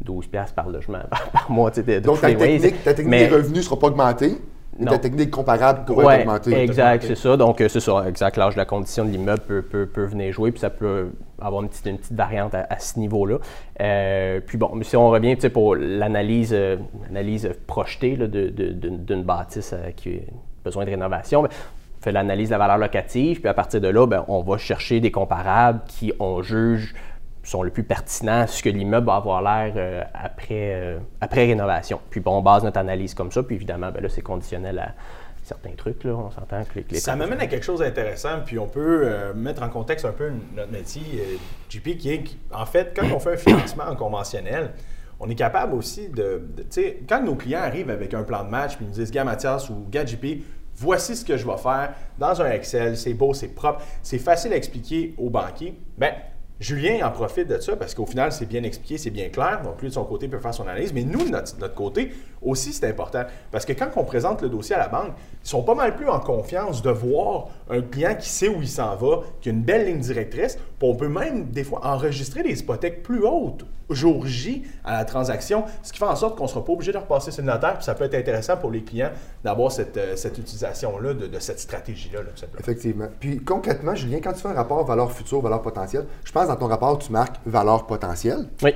[0.03, 1.01] 12 piastres par logement
[1.33, 1.71] par mois.
[1.71, 4.37] de- de Donc, ta technique, ta technique Mais- des revenus ne sera pas augmentée,
[4.87, 6.55] ta technique comparable pourrait Ouais, être augmentée.
[6.63, 7.37] exact, c'est ça.
[7.37, 8.37] Donc, euh, c'est ça, exact.
[8.37, 11.09] L'âge de la condition de l'immeuble peut, peut- peut venir jouer, puis ça peut
[11.41, 13.39] avoir une petite, une petite variante à, à ce niveau-là.
[13.81, 16.77] Euh, puis bon, si on revient tu sais, pour l'analyse euh,
[17.09, 20.21] l'analyse projetée là, de- de- d'une d'une bâtisse euh, qui a
[20.65, 23.89] besoin de rénovation, ben, on fait l'analyse de la valeur locative, puis à partir de
[23.89, 26.95] là, ben, on va chercher des comparables qui, on juge,
[27.43, 32.01] sont le plus pertinents, ce que l'immeuble va avoir l'air euh, après, euh, après rénovation.
[32.11, 34.95] Puis bon, on base notre analyse comme ça, puis évidemment, ben là, c'est conditionnel à
[35.43, 38.69] certains trucs, là, on s'entend que les, Ça m'amène à quelque chose d'intéressant, puis on
[38.69, 41.03] peut euh, mettre en contexte un peu notre métier,
[41.71, 44.71] JP, qui est, en fait, quand on fait un financement en conventionnel,
[45.19, 48.45] on est capable aussi de, de- tu sais, quand nos clients arrivent avec un plan
[48.45, 50.25] de match, puis ils nous disent, gars Mathias ou gars JP,
[50.77, 54.53] voici ce que je vais faire dans un Excel, c'est beau, c'est propre, c'est facile
[54.53, 56.13] à expliquer aux banquiers, ben
[56.61, 59.63] Julien en profite de ça parce qu'au final, c'est bien expliqué, c'est bien clair.
[59.65, 60.93] Donc, lui, de son côté, peut faire son analyse.
[60.93, 63.25] Mais nous, de notre, côté, aussi, c'est important.
[63.51, 66.09] Parce que quand on présente le dossier à la banque, ils sont pas mal plus
[66.09, 69.63] en confiance de voir un client qui sait où il s'en va, qui a une
[69.63, 70.57] belle ligne directrice.
[70.57, 75.05] Puis on peut même, des fois, enregistrer des hypothèques plus hautes jour J à la
[75.05, 77.53] transaction, ce qui fait en sorte qu'on ne sera pas obligé de repasser sur le
[77.53, 77.75] notaire.
[77.75, 79.11] Puis ça peut être intéressant pour les clients
[79.45, 82.21] d'avoir cette, euh, cette utilisation-là de, cette stratégie-là.
[82.59, 83.09] Effectivement.
[83.19, 86.57] Puis concrètement, Julien, quand tu fais un rapport valeur future, valeur potentielle, je pense dans
[86.57, 88.49] ton rapport, tu marques valeur potentielle.
[88.63, 88.73] Oui.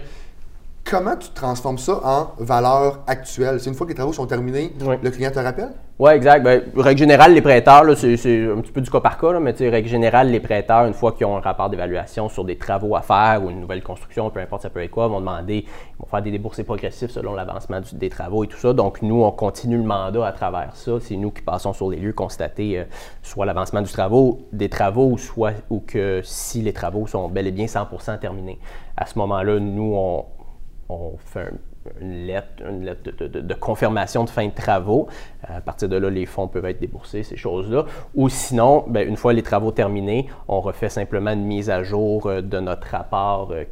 [0.84, 3.58] Comment tu transformes ça en valeur actuelle?
[3.58, 4.96] C'est une fois que les travaux sont terminés, Oui.
[5.02, 5.70] le client te rappelle?
[5.98, 6.42] Oui, exact.
[6.42, 9.40] Ben, règle générale, les prêteurs, là, c'est, un petit peu du cas par cas, là,
[9.40, 12.44] mais tu sais, règle générale, les prêteurs, une fois qu'ils ont un rapport d'évaluation sur
[12.44, 15.20] des travaux à faire ou une nouvelle construction, peu importe ça peut être quoi, vont
[15.20, 18.72] demander, ils vont faire des déboursés progressifs selon l'avancement des travaux et tout ça.
[18.74, 20.92] Donc, nous, on continue le mandat à travers ça.
[21.00, 22.84] C'est nous qui passons sur les lieux constater euh,
[23.22, 27.52] soit l'avancement du travaux, des travaux, soit ou que si les travaux sont bel et
[27.52, 28.58] bien 100% terminés.
[28.96, 30.24] À ce moment-là, nous, on,
[30.88, 35.06] on fait un- une lettre, une lettre de, confirmation de fin de travaux.
[35.42, 37.84] À partir de là, les fonds peuvent être déboursés, ces choses-là.
[38.14, 42.26] Ou sinon, ben, une fois les travaux terminés, on refait simplement une mise à jour
[42.26, 43.64] euh, de notre rapport euh,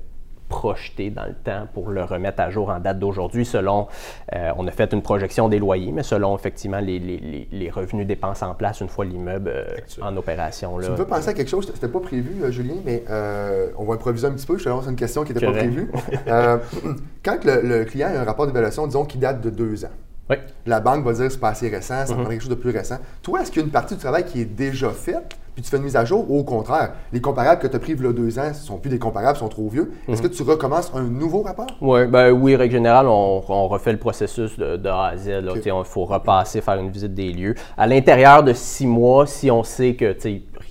[0.56, 3.88] projeté dans le temps pour le remettre à jour en date d'aujourd'hui selon,
[4.34, 8.06] euh, on a fait une projection des loyers, mais selon effectivement les, les- les- revenus
[8.06, 9.64] dépenses en place une fois l'immeuble euh,
[10.02, 10.76] en opération.
[10.76, 10.84] Là.
[10.86, 13.84] Tu me fais penser à quelque chose, c'était pas prévu, euh, Julien, mais euh, on
[13.84, 14.58] va improviser un petit peu.
[14.58, 15.90] Je te lance une question qui n'était pas prévue.
[16.28, 16.58] Euh,
[17.24, 19.94] quand le, le client a un rapport d'évaluation, disons, qui date de deux ans,
[20.28, 20.36] Oui.
[20.66, 22.98] la banque va dire c'est pas assez récent, ça prendrait quelque chose de plus récent.
[23.22, 25.70] Toi, est-ce qu'il y a une partie du travail qui est déjà faite, puis tu
[25.70, 28.02] fais une mise à jour, ou au contraire, les comparables que tu as pris il
[28.02, 29.92] y a deux ans ne sont plus des comparables, sont trop vieux.
[30.08, 30.28] Est-ce Mhm.
[30.30, 31.66] que tu recommences un nouveau rapport?
[31.80, 35.42] Ouais, ben oui, règle générale, on, on refait le processus de, de A à Z.
[35.64, 37.54] Il faut repasser, faire une visite des lieux.
[37.76, 40.16] À l'intérieur de six mois, si on sait que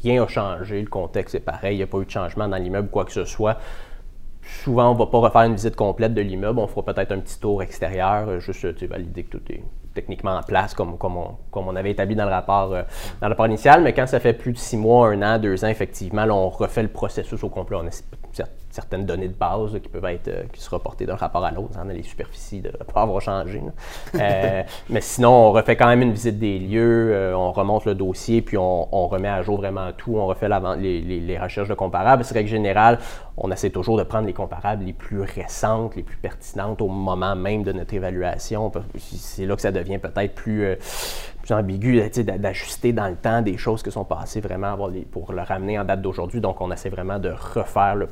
[0.04, 2.58] rien n'a changé, le contexte est pareil, il n'y a pas eu de changement dans
[2.58, 3.58] l'immeuble, quoi que ce soit,
[4.63, 6.60] souvent, on ne va pas refaire une visite complète de l'immeuble.
[6.60, 10.43] On fera peut-être un petit tour extérieur, euh, juste valider que tout est techniquement en
[10.43, 10.97] place, comme,
[11.54, 12.84] on, avait établi dans le, rapport, euh,
[13.19, 13.82] dans le rapport initial.
[13.82, 16.84] Mais quand ça fait plus de six mois, un an, deux ans, effectivement, on refait
[16.84, 17.77] le processus au complet.
[17.80, 17.88] On
[18.71, 21.51] certaines données de base là, qui peuvent être euh, qui se reportées d'un rapport à
[21.51, 21.73] l'autre.
[21.84, 23.62] On a les superficies de pas avoir changé.
[24.15, 27.95] Euh, mais sinon, on refait quand même une visite des lieux, euh, on remonte le
[27.95, 30.15] dossier, puis on, on remet à jour vraiment tout.
[30.17, 32.23] On refait l'avant- les, les- les recherches de comparables.
[32.23, 32.99] C'est règle générale,
[33.38, 37.36] on essaie toujours de prendre les comparables les plus récentes, les plus pertinentes au moment
[37.36, 38.71] même de notre évaluation.
[38.97, 40.77] C'est là que ça devient peut-être plus,
[41.43, 42.01] plus ambigu,
[42.39, 44.77] d'ajuster dans le temps des choses qui sont passées vraiment
[45.12, 46.39] pour le ramener en date d'aujourd'hui.
[46.41, 48.07] Donc, on essaie vraiment de refaire le-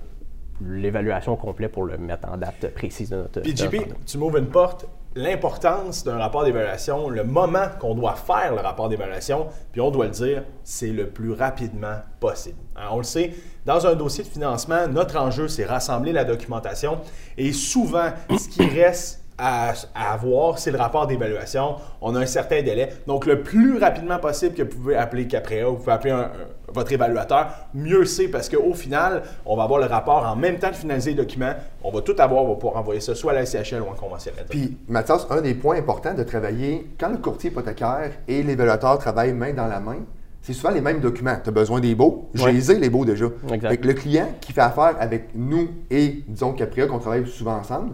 [0.61, 3.41] l'évaluation au complet pour le mettre en date précise de notre.
[3.41, 4.85] Puis JP, tu m'ouvres une porte.
[5.15, 10.05] L'importance d'un rapport d'évaluation, le moment qu'on doit faire le rapport d'évaluation, puis on doit
[10.05, 12.59] le dire, c'est le plus rapidement possible.
[12.75, 13.33] Hein, on le sait,
[13.65, 16.99] dans un dossier de financement, notre enjeu, c'est rassembler la documentation
[17.37, 21.75] et souvent, ce qui reste à, avoir, c'est le rapport d'évaluation.
[22.01, 22.89] On a un certain délai.
[23.07, 26.31] Donc, le plus rapidement possible que vous pouvez appeler Caprea, vous pouvez appeler un-
[26.73, 30.69] votre évaluateur, mieux c'est parce qu'au final, on va avoir le rapport en même temps
[30.69, 31.53] de finaliser le document.
[31.83, 33.95] On va tout avoir, on va pouvoir envoyer ça soit à la SCHL ou en
[33.95, 34.45] conventionnel.
[34.49, 39.33] Puis, Mathias, un des points importants de travailler, quand le courtier hypothécaire et l'évaluateur travaillent
[39.33, 39.97] main dans la main,
[40.41, 41.35] c'est souvent les mêmes documents.
[41.43, 42.29] Tu as besoin des beaux.
[42.33, 42.51] J'ai Ouais.
[42.53, 43.25] les ai, les beaux déjà.
[43.25, 47.91] Le client qui fait affaire avec nous et, disons, Capria, qu'on travaille souvent ensemble,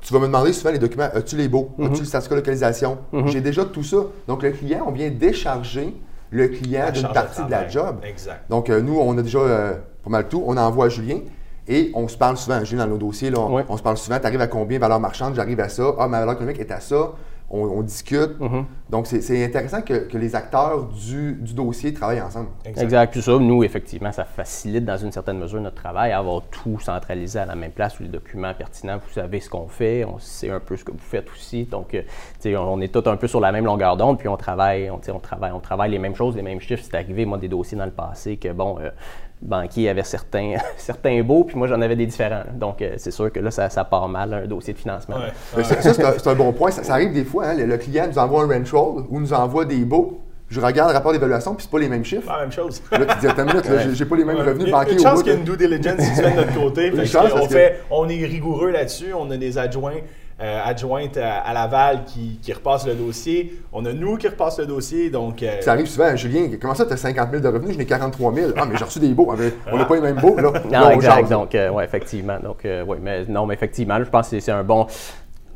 [0.00, 1.08] tu vas me demander souvent les documents.
[1.14, 1.70] As-tu les beaux?
[1.78, 1.86] Mhm.
[1.86, 2.98] As-tu le certificat de localisation?
[3.26, 3.96] J'ai déjà tout ça.
[4.28, 5.96] Donc, le client, on vient décharger
[6.30, 7.96] le client d'une de partie de la job.
[8.04, 8.40] Exact.
[8.50, 9.72] Donc, euh, nous, on a déjà euh,
[10.04, 10.42] pas mal tout.
[10.46, 11.18] On envoie à Julien
[11.68, 12.62] et on se parle souvent.
[12.64, 13.64] Julien, dans nos dossiers, là, on, Ouais.
[13.68, 14.18] on se parle souvent.
[14.18, 15.34] Tu arrives à combien valeur marchande?
[15.34, 15.84] J'arrive à ça.
[15.98, 17.12] Ah, ma valeur économique est à ça.
[17.48, 18.40] On, on discute.
[18.40, 18.64] Mhm.
[18.90, 22.48] Donc, c'est- c'est intéressant que, que les acteurs du, du dossier travaillent ensemble.
[22.64, 23.12] Exact.
[23.12, 27.38] Puis ça, nous, effectivement, ça facilite dans une certaine mesure notre travail, avoir tout centralisé
[27.38, 30.58] à la même place, les documents pertinents, vous savez ce qu'on fait, on sait un
[30.60, 31.64] peu ce que vous faites aussi.
[31.66, 32.02] Donc, euh,
[32.46, 34.98] on on est tous un peu sur la même longueur d'onde, puis on travaille, on,
[35.20, 36.82] travaille, on travaille les mêmes choses, les mêmes chiffres.
[36.84, 38.90] C'est arrivé, moi, des dossiers dans le passé que, bon, euh,
[39.42, 42.42] banquier avait certains, certains beaux, puis moi, j'en avais des différents.
[42.54, 45.16] Donc, euh, c'est sûr que là, ça, ça part mal, un dossier de financement.
[45.56, 45.62] Ouais.
[45.64, 46.70] Ça, ça, c'est un, bon point.
[46.70, 47.46] Ça, ça arrive des fois.
[47.48, 50.20] hein, le, le client nous envoie un rent roll ou nous envoie des beaux.
[50.48, 52.26] Je regarde le rapport d'évaluation, puis c'est pas les mêmes chiffres.
[52.26, 52.80] Pas la même chose.
[52.92, 54.42] Là, tu dis, attends une minute, là, j'ai- pas les mêmes Ouais.
[54.44, 55.22] revenus Il y a banquiers Une au chance bout.
[55.24, 55.40] qu'il y a là.
[55.40, 56.90] une due diligence située de notre côté.
[56.92, 59.12] Fait chance, on, que- fait, on est rigoureux là-dessus.
[59.12, 59.94] On a des adjoints,
[60.40, 63.58] euh, adjointes à, Laval qui, qui repassent le dossier.
[63.72, 65.08] On a nous qui repassent le dossier.
[65.10, 67.78] Donc, euh, Ça arrive souvent, Julien, comment ça, tu as 50 000 de revenus, je
[67.78, 68.50] n'ai 43 000.
[68.56, 69.28] Ah, mais j'ai reçu des beaux.
[69.32, 70.36] Ah, mais on n'a pas les mêmes beaux.
[70.36, 71.30] Là, Non, Là, on exact.
[71.30, 72.38] Donc, euh, ouais, effectivement.
[72.38, 74.86] Donc, euh, ouais, mais non, mais effectivement, là, je pense que c'est- c'est un bon,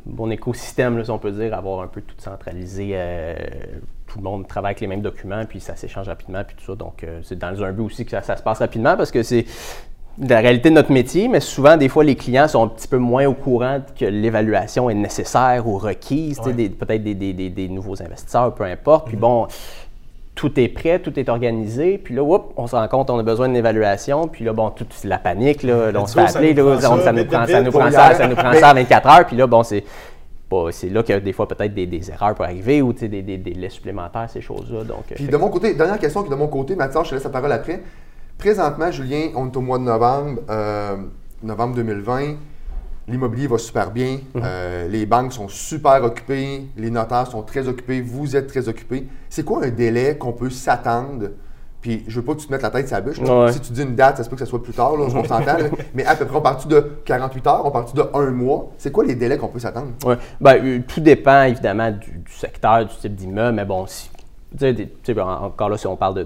[0.05, 2.91] bon écosystème, là, si on peut dire, avoir un peu tout centralisé.
[2.93, 3.35] euh,
[4.07, 6.75] tout le monde travaille avec les mêmes documents, puis ça s'échange rapidement, puis tout ça.
[6.75, 9.23] Donc, euh, c'est dans un but aussi que ça, ça se passe rapidement parce que
[9.23, 9.45] c'est.
[10.19, 12.97] La réalité de notre métier, mais souvent, des fois, les clients sont un petit peu
[12.97, 16.69] moins au courant que l'évaluation est nécessaire ou requise, Ouais.
[16.69, 19.05] peut-être des, des- des- des nouveaux investisseurs, peu importe.
[19.05, 19.09] Mhm.
[19.09, 19.47] Puis bon,
[20.35, 23.23] tout est prêt, tout est organisé, puis là, whoop, on se rend compte on a
[23.23, 26.67] besoin d'une évaluation, puis là, bon, toute la panique, là, on se fait appeler, nous
[26.69, 28.73] là, prend on- ça, ça nous prend ça, nous prend ça, nous prend ça en
[28.73, 29.83] 24 heures, puis là, bon, c'est
[30.49, 33.37] pas- c'est là que des fois, peut-être des, des erreurs peuvent arriver ou des, des
[33.37, 34.83] délais supplémentaires, ces choses-là.
[34.83, 37.15] Donc, Puis de mon côté, dernière question qui est de mon côté, Mathias, je te
[37.15, 37.81] laisse la parole après.
[38.41, 40.97] Présentement, Julien, on est au mois de novembre, euh,
[41.43, 42.37] novembre 2020.
[43.07, 44.17] L'immobilier va super bien.
[44.33, 44.41] Mhm.
[44.43, 46.63] euh, les banques sont super occupées.
[46.75, 48.01] Les notaires sont très occupés.
[48.01, 49.07] Vous êtes très occupés.
[49.29, 51.27] C'est quoi un délai qu'on peut s'attendre?
[51.81, 53.19] Puis je veux pas que tu te mettes la tête sur la bûche.
[53.19, 53.51] Ouais.
[53.51, 55.23] Si tu dis une date, ça se peut que ça soit plus tard, là, on
[55.23, 55.57] s'entend.
[55.93, 58.71] Mais à peu près, on part de 48 heures, on part de un mois.
[58.79, 59.91] C'est quoi les délais qu'on peut s'attendre?
[60.03, 60.17] Ouais.
[60.39, 64.09] Ben, euh, tout dépend évidemment du, du secteur, du type d'immeuble, mais bon, si,
[65.19, 66.23] encore là, si on parle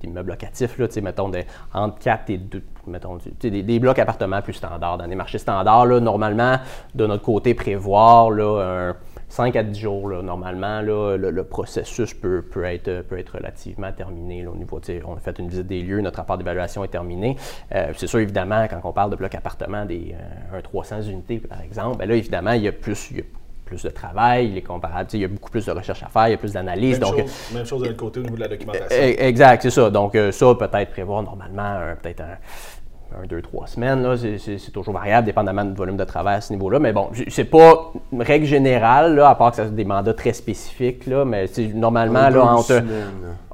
[0.00, 4.98] d'immeubles locatifs, mettons des, entre 4 et 2, mettons, des, blocs appartements plus standards.
[4.98, 6.56] Dans les marchés standards, là, normalement,
[6.94, 8.96] de notre côté, prévoir là, un
[9.28, 14.46] 5 à 10 jours, normalement, là, le, processus peut, peut, être, peut être relativement terminé
[14.46, 17.36] au niveau, on a fait une visite des lieux, notre rapport d'évaluation est terminé.
[17.74, 21.38] Euh, c'est sûr, évidemment, quand on parle de blocs appartements, des, euh, un 300 unités,
[21.38, 23.12] par exemple, ben là, évidemment, il y a plus,
[23.66, 26.02] plus de travail, il est comparable, tu sais, il y a beaucoup plus de recherche
[26.02, 27.00] à faire, il y a plus d'analyse.
[27.00, 28.86] Même, Donc, chose, même chose de l'autre côté au niveau de la documentation.
[28.90, 29.90] eh, Exact, c'est ça.
[29.90, 34.02] Donc, euh, ça, peut-être prévoir normalement peut-être un, un, deux, trois semaines.
[34.02, 34.16] là.
[34.16, 36.78] C'est- toujours variable, dépendamment du volume de travail à ce niveau-là.
[36.78, 40.32] Mais bon, c'est pas une règle générale, là, à part que ça des mandats très
[40.32, 41.06] spécifiques.
[41.06, 42.82] Là, mais c'est normalement, là, entre,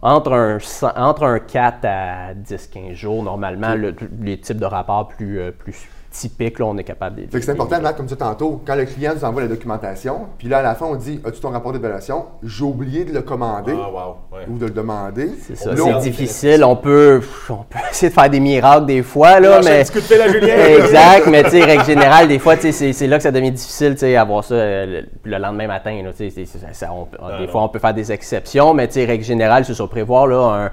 [0.03, 0.59] entre, un,
[0.96, 5.88] entre un 4 à 10-15 jours, normalement, le- les types de rapports plus, euh, plus
[6.12, 7.40] typiques, là, on est capable de.
[7.40, 10.46] C'est important, Matt, comme tu disais tantôt, quand le client nous envoie la documentation, puis
[10.48, 12.27] là, à la fin, on dit As-tu ton rapport d'évaluation?
[12.42, 14.16] J'ai oublié de le commander Ah, wow.
[14.38, 14.44] Ouais.
[14.48, 15.31] ou de le demander.
[15.40, 16.62] C'est ça, Là, c'est difficile.
[16.64, 17.20] On peut,
[17.51, 19.83] on peut essayer de faire des miracles des fois, là, un mais.
[19.83, 20.55] petit coup de fil à Julien.
[20.85, 23.51] exact, mais tu sais, règle générale, des fois, tu sais, c'est là que ça devient
[23.51, 27.46] difficile, tu sais, avoir ça euh, le, le lendemain matin, là, tu sais, ça- des
[27.46, 27.48] non.
[27.51, 30.66] fois, on peut faire des exceptions, mais tu sais, règle générale, c'est ça, prévoir, là,
[30.66, 30.70] un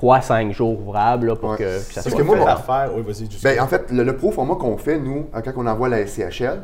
[0.00, 1.56] 3-5 jours ouvrables, là, pour Ouais.
[1.56, 2.40] que, que ça Parce soit que moi, fait.
[2.40, 2.90] mon- l'affaire.
[2.94, 3.28] Oui.
[3.42, 6.06] Ben, en fait, le, le pro format qu'on fait, nous, euh, quand on envoie la
[6.06, 6.60] SCHL,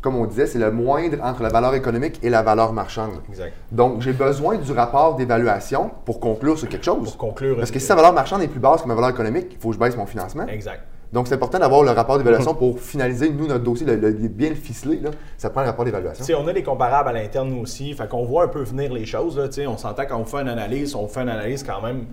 [0.00, 3.14] comme on disait, c'est le moindre entre la valeur économique et la valeur marchande.
[3.28, 3.52] Exact.
[3.72, 7.10] Donc, j'ai besoin du rapport d'évaluation pour conclure sur quelque chose.
[7.10, 7.56] Pour conclure.
[7.56, 9.58] Parce que une- si sa valeur marchande est plus basse que ma valeur économique, il
[9.58, 10.46] faut que je baisse mon financement.
[10.46, 10.82] Exact.
[11.12, 14.50] Donc, c'est important d'avoir le rapport d'évaluation pour finaliser, nous, notre dossier, le, le- bien
[14.50, 15.00] le ficeler.
[15.00, 16.24] Là, ça prend le rapport d'évaluation.
[16.38, 17.94] On a des comparables à l'interne, nous aussi.
[17.94, 19.38] Fait qu'on voit un peu venir les choses.
[19.38, 22.04] Là, on s'entend quand on fait une analyse, on fait une analyse quand même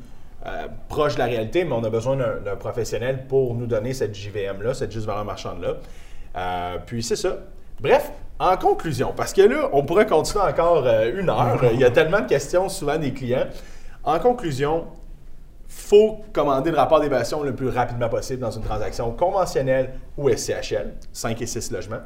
[0.46, 4.14] euh, proche de la réalité, mais on a besoin d'un professionnel pour nous donner cette
[4.14, 5.78] JVM-là, cette juste valeur marchande-là.
[6.38, 7.38] Euh, puis c'est ça.
[7.80, 11.62] Bref, en conclusion, parce que là, on pourrait continuer encore euh, une heure.
[11.74, 13.48] Il y a tellement de questions souvent des clients.
[14.04, 14.86] En conclusion,
[15.68, 20.94] faut commander le rapport d'évaluation le plus rapidement possible dans une transaction conventionnelle ou SCHL,
[21.12, 22.02] 5 et 6 logements.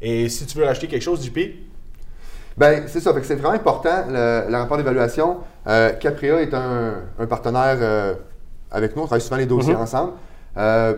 [0.00, 1.38] Et si tu veux racheter quelque chose, JP,
[2.56, 3.12] Ben, c'est ça.
[3.14, 5.38] Fait que c'est vraiment important, le, le rapport d'évaluation.
[5.66, 8.14] Euh, Capria est un, un partenaire euh,
[8.70, 9.02] avec nous.
[9.02, 10.12] On travaille souvent les dossiers ensemble.
[10.56, 10.94] Euh,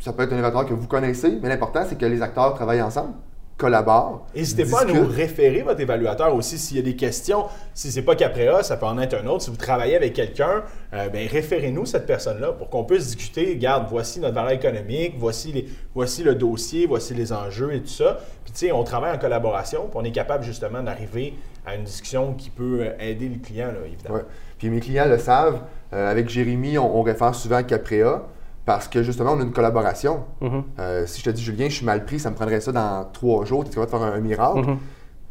[0.00, 2.82] ça peut être un évaluateur que vous connaissez, mais l'important, c'est que les acteurs travaillent
[2.82, 3.14] ensemble,
[3.56, 4.26] collaborent.
[4.34, 7.46] N'hésitez pas à nous référer votre évaluateur aussi s'il y a des questions.
[7.74, 9.42] Si c'est pas Caprea, ça peut en être un autre.
[9.42, 13.52] Si vous travaillez avec quelqu'un, euh, ben, référez-nous cette personne-là pour qu'on puisse discuter.
[13.54, 17.88] Regarde, voici notre valeur économique, voici, les, voici le dossier, voici les enjeux et tout
[17.88, 18.18] ça.
[18.44, 21.34] Puis tu sais, on travaille en collaboration, puis on est capable justement d'arriver
[21.64, 24.16] à une discussion qui peut euh, aider le client, là, évidemment.
[24.16, 24.24] Ouais.
[24.58, 25.60] Puis mes clients le savent.
[25.92, 28.22] Euh, avec Jérémy, on, on réfère souvent à Caprea
[28.64, 30.24] parce que justement, on a une collaboration.
[30.40, 30.62] Mhm.
[30.78, 33.08] Euh, si je te dis, Julien, je suis mal pris, ça me prendrait ça dans
[33.12, 34.58] trois jours, tu es capable de faire un, miracle.
[34.60, 34.78] Mhm.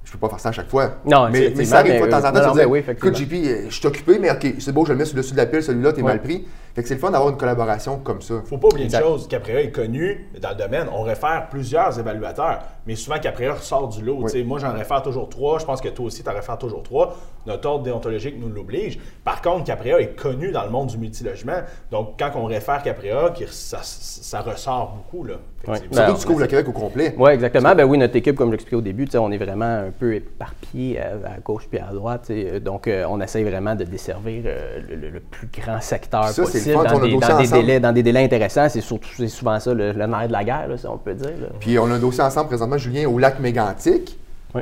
[0.03, 0.95] Je peux pas faire ça à chaque fois.
[1.05, 3.15] Non, mais, mais ça arrive mais, de temps en temps, euh, tu mais oui, écoute.
[3.15, 5.33] JP, euh, je suis occupé, mais ok, c'est beau, je le mets sur le dessus
[5.33, 6.07] de la pile, celui-là, t'es Ouais.
[6.09, 6.45] mal pris.
[6.75, 8.35] Fait que c'est le fun d'avoir une collaboration comme ça.
[8.45, 8.99] faut pas oublier Exact.
[9.01, 10.87] une chose, Caprea est connu dans le domaine.
[10.93, 14.19] On réfère plusieurs évaluateurs, mais souvent Caprea ressort du lot.
[14.21, 14.43] Oui.
[14.43, 15.59] Moi, j'en réfère toujours trois.
[15.59, 17.17] Je pense que toi aussi, tu en réfères toujours trois.
[17.45, 18.99] Notre ordre déontologique nous l'oblige.
[19.23, 21.57] Par contre, Caprea est connu dans le monde du multilogement.
[21.91, 25.25] Donc, quand on réfère Caprea, ça, ça ressort beaucoup.
[25.25, 25.35] Là.
[25.63, 25.95] Effectivement.
[25.95, 27.15] Surtout Ben, que tu couvres le Québec au complet.
[27.17, 27.75] Oui, exactement.
[27.75, 30.99] Ben oui, notre équipe, comme je l'expliquais au début, on est vraiment un peu éparpillé
[30.99, 31.05] à,
[31.35, 32.31] à gauche puis à droite.
[32.63, 36.45] Donc, euh, on essaye vraiment de desservir euh, le, le- le plus grand secteur Ça,
[36.45, 38.69] c'est fun, dans on a des, dossier dans, des délais, dans des délais intéressants.
[38.69, 41.13] C'est surtout c'est souvent ça le, le nerf de la guerre, là, si on peut
[41.13, 41.27] dire.
[41.39, 41.47] là.
[41.59, 44.17] Puis on a un dossier ensemble présentement, Julien, au lac Mégantic.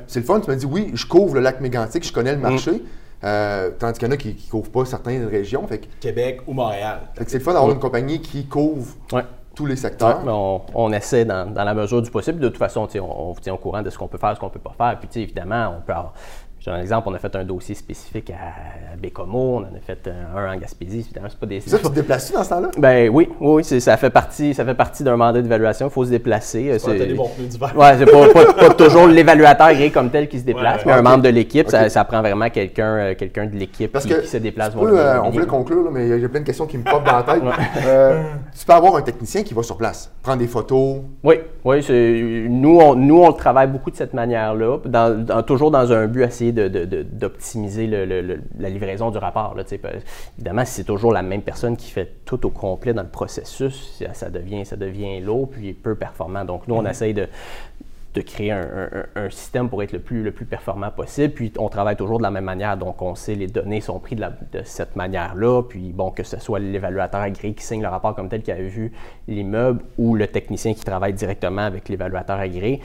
[0.08, 2.38] C'est le fun, tu m'as dit, oui, je couvre le lac Mégantic, je connais le
[2.38, 2.42] Mm.
[2.42, 2.72] marché.
[3.24, 5.66] Euh, tandis qu'il y en a qui ne couvrent pas certaines régions.
[5.68, 7.00] Fait que, Québec ou Montréal.
[7.28, 8.94] c'est le fun d'avoir une compagnie qui couvre
[9.56, 10.22] tous les secteurs.
[10.24, 12.40] mais on, on essaie dans, dans la mesure du possible.
[12.40, 14.40] De toute façon, on, on vous tient au courant de ce qu'on peut faire, ce
[14.40, 14.98] qu'on peut pas faire.
[15.00, 16.14] Puis, évidemment, on peut avoir-
[16.60, 19.80] Je donne un exemple, on a fait un dossier spécifique à Bécomo, on en a
[19.86, 21.00] fait un en Gaspésie.
[21.00, 21.62] Évidemment, c'est pas des.
[21.62, 22.68] Ça, tu te déplaces dans ce temps-là?
[22.78, 25.88] Ben oui, oui, c'est- ça fait partie, ça fait partie d'un mandat d'évaluation.
[25.88, 26.72] Il faut se déplacer.
[26.72, 27.72] Ouais, t'as des bons pneus d'hiver.
[27.78, 31.00] Ouais, c'est pas, pas- pas toujours l'évaluateur gré comme tel qui se déplace, Ouais, mais
[31.00, 34.38] un membre de l'équipe, ça, prend vraiment quelqu'un euh, quelqu'un de l'équipe Parce qui, se
[34.38, 34.74] déplace.
[34.76, 37.18] peux, euh, on voulait conclure, là, mais j'ai plein de questions qui me popent dans
[37.18, 37.42] la tête.
[37.86, 38.22] Euh,
[38.58, 40.98] tu peux avoir un technicien qui va sur place, prendre des photos.
[41.24, 45.42] Oui, oui, c'est- nous on, nous, on le travaille beaucoup de cette manière-là, dans- dans-
[45.44, 49.12] toujours dans un but à essayer de- de- de- d'optimiser le- le- le- la livraison
[49.12, 49.56] du rapport.
[49.56, 49.64] là,
[50.38, 54.02] évidemment, si c'est toujours la même personne qui fait tout au complet dans le processus,
[54.14, 56.46] ça, devient, ça devient lourd puis peu performant.
[56.46, 57.28] Donc, nous, on essaye de,
[58.16, 58.62] de créer un,
[59.16, 61.32] un- un système pour être le plus, le plus performant possible.
[61.34, 62.76] Puis on travaille toujours de la même manière.
[62.76, 65.62] Donc on sait les données sont prises de, la- de cette manière-là.
[65.62, 68.68] Puis bon, que ce soit l'évaluateur agréé qui signe le rapport comme tel qui avait
[68.68, 68.92] vu
[69.28, 72.82] l'immeuble ou le technicien qui travaille directement avec l'évaluateur agréé,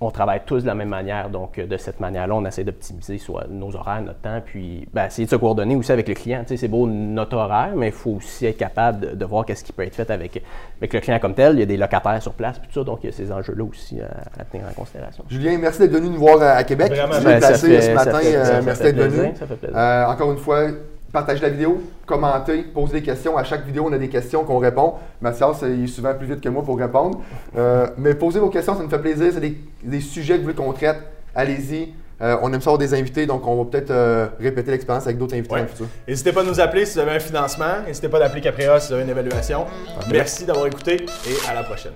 [0.00, 1.30] on travaille tous de la même manière.
[1.30, 5.06] Donc, euh, de cette manière-là, on essaie d'optimiser soit nos horaires, notre temps, puis ben,
[5.06, 6.40] essayer de se coordonner aussi avec le client.
[6.42, 9.44] Tu sais, c'est beau notre horaire, mais il faut aussi être capable de, de voir
[9.46, 10.42] qu'est-ce qui peut être fait avec,
[10.78, 11.54] avec le client comme tel.
[11.54, 13.30] Il y a des locataires sur place, puis tout ça, donc il y a ces
[13.32, 15.24] enjeux-là aussi à, à tenir en considération.
[15.28, 16.88] Julien, merci d'être venu nous voir à, à Québec.
[16.88, 17.14] Vraiment.
[17.24, 18.18] Ben, fait- ce ça matin.
[18.22, 19.08] euh, ça merci d'être venu.
[19.10, 19.76] plaisir, ça fait plaisir.
[19.78, 20.66] Euh, encore une fois,
[21.16, 23.38] partagez la vidéo, commentez, posez des questions.
[23.38, 24.94] À chaque vidéo, on a des questions qu'on répond.
[25.22, 27.22] Mathias, il est souvent plus vite que moi pour répondre.
[27.56, 29.30] Euh, mais posez vos questions, ça nous fait plaisir.
[29.32, 30.98] C'est des, des sujets que vous voulez qu'on traite.
[31.34, 31.94] Allez-y.
[32.20, 35.16] Euh, on aime ça avoir des invités, donc on va peut-être euh, répéter l'expérience avec
[35.18, 35.60] d'autres invités Ouais.
[35.60, 35.86] dans le futur.
[36.06, 37.82] N'hésitez pas à nous appeler si vous avez un financement.
[37.86, 39.64] N'hésitez pas d'appeler Caprea si vous avez une évaluation.
[40.10, 41.92] Merci d'avoir écouté et à la prochaine.